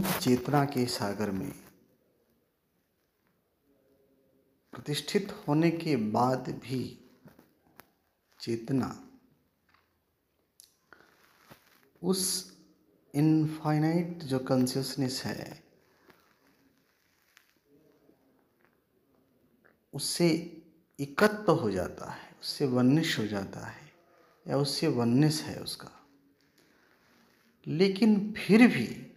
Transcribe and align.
चेतना 0.00 0.64
के 0.64 0.86
सागर 0.86 1.30
में 1.30 1.52
प्रतिष्ठित 4.72 5.32
होने 5.32 5.70
के 5.70 5.96
बाद 5.96 6.48
भी 6.50 7.10
चेतना 8.40 9.04
उस 12.02 12.52
इनफाइनाइट 13.14 14.18
जो 14.22 14.38
कॉन्शियसनेस 14.38 15.22
है, 15.24 15.64
उससे 19.92 20.62
एकत्व 21.00 21.52
हो 21.52 21.70
जाता 21.70 22.10
है, 22.10 22.36
उससे 22.40 22.66
वनिश 22.66 23.18
हो 23.18 23.26
जाता 23.26 23.66
है, 23.66 23.92
या 24.48 24.58
उससे 24.58 24.88
वननेस 24.88 25.40
है 25.40 25.62
उसका। 25.62 25.90
लेकिन 27.66 28.34
फिर 28.36 28.66
भी 28.66 29.07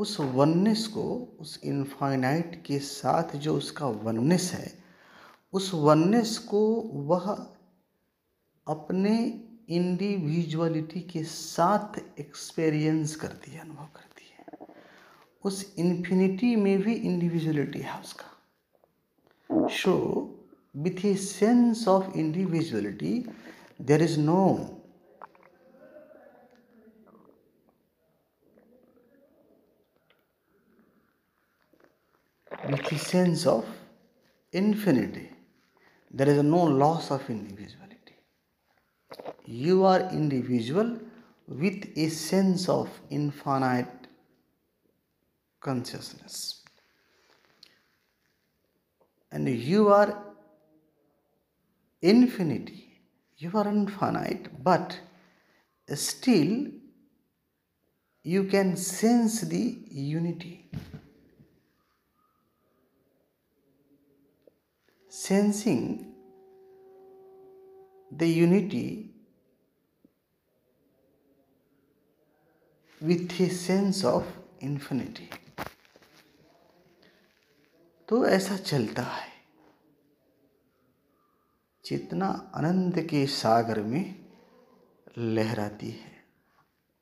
उस 0.00 0.20
वननेस 0.20 0.86
को, 0.86 1.36
उस 1.40 1.60
इनफाइनाइट 1.64 2.62
के 2.66 2.78
साथ 2.78 3.36
जो 3.36 3.56
उसका 3.56 3.86
वननेस 3.86 4.52
है, 4.52 4.78
उस 5.52 5.74
वननेस 5.74 6.38
को 6.38 6.80
वह 6.80 7.46
अपने 8.66 9.40
इंडिविजुअलिटी 9.68 11.00
के 11.00 11.24
साथ 11.24 12.20
एक्सपीरियंस 12.20 13.16
करती 13.16 13.50
है, 13.50 13.60
अनुभव 13.60 13.88
करती 13.96 14.24
है। 14.38 14.68
उस 15.44 15.74
इन्फिनिटी 15.78 16.56
में 16.56 16.78
भी 16.78 16.94
इंडिविजुअलिटी 16.94 17.78
है 17.78 18.00
उसका। 18.00 18.26
Show 19.68 19.94
with 20.76 21.04
a 21.04 21.14
sense 21.14 21.88
of 21.88 22.16
individuality 22.16 23.30
there 23.80 24.02
is 24.02 24.20
no 24.20 24.76
a 32.74 32.98
sense 32.98 33.46
of 33.46 33.64
infinity. 34.52 35.30
There 36.10 36.28
is 36.28 36.42
no 36.42 36.64
loss 36.64 37.10
of 37.10 37.28
individuality. 37.30 38.16
You 39.46 39.84
are 39.84 40.10
individual 40.12 40.98
with 41.48 41.88
a 41.96 42.08
sense 42.08 42.68
of 42.68 42.88
infinite 43.10 43.88
consciousness. 45.60 46.62
And 49.32 49.48
you 49.48 49.88
are 49.88 50.24
infinity. 52.02 53.00
You 53.38 53.50
are 53.54 53.68
infinite, 53.68 54.62
but 54.62 54.98
still 55.94 56.66
you 58.22 58.44
can 58.44 58.76
sense 58.76 59.40
the 59.42 59.78
unity. 59.90 60.70
Sensing 65.12 65.96
the 68.12 68.26
unity 68.26 69.10
with 73.04 73.40
a 73.40 73.48
sense 73.50 74.04
of 74.04 74.22
infinity. 74.62 75.28
तो 78.08 78.26
ऐसा 78.26 78.56
चलता 78.56 79.02
है। 79.02 79.32
चेतना 81.84 82.52
आनंद 82.54 83.00
के 83.00 83.26
सागर 83.26 83.82
में 83.82 84.32
लहराती 85.18 85.90
है 85.90 86.24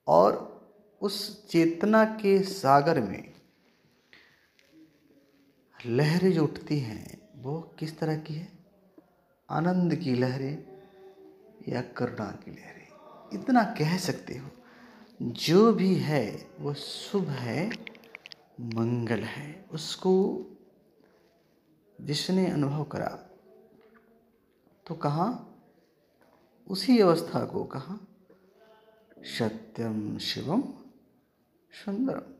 और 0.06 0.58
उस 1.00 1.48
चेतना 1.48 2.04
के 2.04 2.42
सागर 2.42 3.00
में 3.00 3.34
लहरें 5.86 6.32
जो 6.32 6.44
उठती 6.44 6.78
हैं 6.78 7.27
वो 7.38 7.60
किस 7.78 7.98
तरह 7.98 8.18
की 8.18 8.34
है? 8.34 8.52
आनंद 9.50 9.94
की 9.94 10.14
लहरें 10.14 10.82
या 11.68 11.82
करुणा 11.82 12.30
की 12.30 12.50
लहरें? 12.50 12.88
इतना 13.32 13.64
कह 13.64 13.96
सकते 13.96 14.38
हो। 14.38 14.50
जो 15.22 15.72
भी 15.72 15.94
है, 15.94 16.50
वो 16.60 16.74
शुभ 16.74 17.28
है, 17.28 17.70
मंगल 18.60 19.20
है। 19.20 19.66
उसको 19.72 20.44
जिसने 22.00 22.46
अनुभव 22.46 22.84
करा 22.84 23.24
तो 24.86 24.94
कहा, 24.94 25.46
उसी 26.68 26.98
अवस्था 26.98 27.44
को 27.44 27.64
कहा, 27.64 27.98
सत्यम 29.18 30.18
शिवम 30.18 30.62
सुंदरम। 31.72 32.34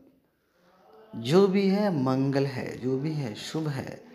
जो 1.21 1.47
भी 1.47 1.69
है, 1.69 2.03
मंगल 2.03 2.45
है, 2.45 2.77
जो 2.77 2.99
भी 2.99 3.13
है, 3.13 3.35
शुभ 3.35 3.67
है 3.67 4.08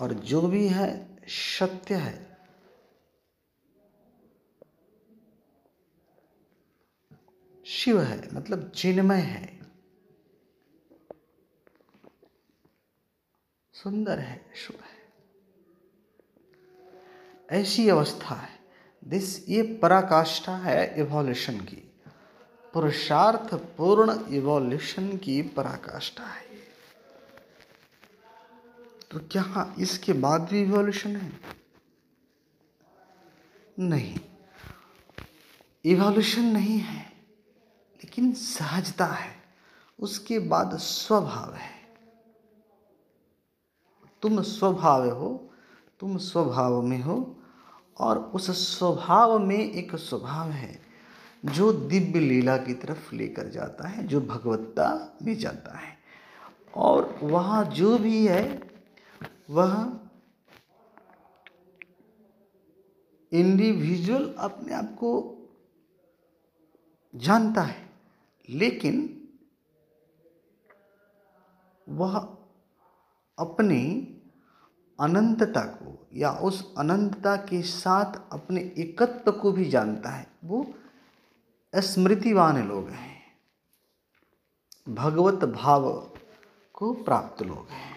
और 0.00 0.12
जो 0.12 0.42
भी 0.42 0.68
है, 0.68 1.16
सत्य 1.28 1.94
है। 1.94 2.36
शिव 7.66 8.02
है 8.02 8.34
मतलब 8.34 8.70
चिन्मय 8.70 9.18
है। 9.18 9.60
सुंदर 13.72 14.18
है, 14.18 14.52
शुभ 14.56 14.76
है। 14.76 14.96
ऐसी 17.50 17.88
अवस्था 17.88 18.34
है। 18.34 18.58
दिस 19.04 19.48
ये 19.48 19.62
पराकाष्ठा 19.82 20.56
है 20.56 21.00
इवोल्यूशन 21.00 21.60
की। 21.60 22.00
पुरुषार्थ 22.74 23.54
पूर्ण 23.54 24.34
इवोल्यूशन 24.34 25.16
की 25.16 25.42
पराकाष्ठा 25.42 26.24
है। 26.24 26.45
तो 29.16 29.20
क्या 29.30 29.74
इसके 29.78 30.12
बाद 30.12 30.42
भी 30.42 30.62
इवोल्यूशन 30.62 31.16
है? 31.16 31.40
नहीं। 33.78 34.18
इवोल्यूशन 35.84 36.40
नहीं 36.40 36.78
है, 36.78 37.12
लेकिन 37.96 38.32
सहजता 38.32 39.06
है। 39.06 39.42
उसके 40.00 40.38
बाद 40.38 40.76
स्वभाव 40.76 41.54
है। 41.54 41.88
तुम 44.22 44.42
स्वभाव 44.42 45.10
हो, 45.10 45.50
तुम 46.00 46.18
स्वभाव 46.18 46.82
में 46.82 47.02
हो, 47.02 47.42
और 47.98 48.18
उस 48.18 48.78
स्वभाव 48.78 49.38
में 49.38 49.72
एक 49.72 49.96
स्वभाव 49.96 50.50
है, 50.50 50.82
जो 51.44 51.72
दिव्य 51.72 52.20
लीला 52.20 52.56
की 52.56 52.74
तरफ़ 52.74 53.14
लेकर 53.14 53.48
जाता 53.48 53.88
है, 53.88 54.06
जो 54.06 54.20
भगवत्ता 54.20 55.18
में 55.22 55.38
जाता 55.38 55.78
है। 55.78 55.98
और 56.74 57.18
वहाँ 57.22 57.64
जो 57.64 57.98
भी 57.98 58.26
है 58.26 58.65
वह 59.48 59.72
इंडिविजुअल 63.32 64.34
अपने 64.38 64.74
आप 64.74 64.94
को 64.94 65.12
जानता 67.14 67.62
है, 67.62 67.88
लेकिन 68.48 68.98
वह 71.86 72.16
अपनी 73.38 73.82
अनंतता 74.98 75.60
को 75.72 75.98
या 76.14 76.30
उस 76.40 76.62
अनंतता 76.78 77.36
के 77.48 77.62
साथ 77.62 78.18
अपने 78.32 78.60
एकत्व 78.78 79.32
को 79.32 79.52
भी 79.52 79.64
जानता 79.64 80.10
है। 80.10 80.26
वो 80.44 80.66
स्मृतिवान 81.72 82.66
लोग 82.68 82.88
हैं, 82.88 83.20
भगवत 84.88 85.44
भाव 85.46 85.90
को 86.74 86.92
प्राप्त 86.94 87.42
लोग 87.42 87.68
हैं। 87.70 87.95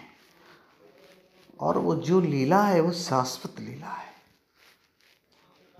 और 1.60 1.78
वो 1.78 1.94
जो 1.94 2.20
लीला 2.20 2.62
है, 2.64 2.80
वो 2.80 2.92
शाश्वत 2.92 3.60
लीला 3.60 3.86
है। 3.86 4.08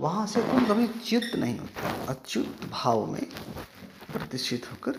वहाँ 0.00 0.26
से 0.26 0.42
तुम 0.42 0.66
कभी 0.66 0.86
च्युत 0.86 1.34
नहीं 1.34 1.58
होता, 1.58 1.90
अच्युत 2.06 2.64
भाव 2.70 3.06
में 3.06 3.24
प्रतिष्ठित 4.12 4.70
होकर 4.72 4.98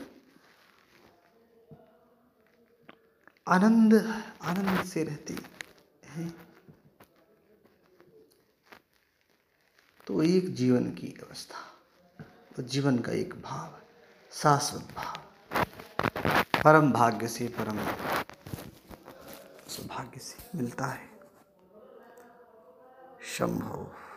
आनंद 3.47 3.93
आनंद 4.41 4.83
से 4.85 5.03
रहती 5.03 5.37
है। 6.05 6.29
तो 10.07 10.21
एक 10.23 10.53
जीवन 10.55 10.91
की 10.91 11.07
अवस्था 11.23 11.57
वो 12.19 12.63
जीवन 12.63 12.97
का 12.99 13.11
एक 13.11 13.33
भाव, 13.41 13.75
शाश्वत 14.31 14.93
भाव। 14.95 15.63
परम 16.63 16.91
भाग्य 16.91 17.27
से 17.27 17.47
परम 17.47 17.77
से 20.21 20.57
मिलता 20.57 20.85
है। 20.85 21.09
शंभो। 23.23 24.10